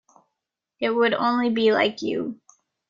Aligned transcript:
It 0.79 0.89
would 0.89 1.13
only 1.13 1.51
be 1.51 1.71
like 1.71 2.01
you. 2.01 2.39